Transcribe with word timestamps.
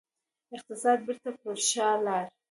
اقتصاد 0.55 0.97
بیرته 1.07 1.29
پر 1.41 1.55
شا 1.69 1.89
لاړ. 2.05 2.23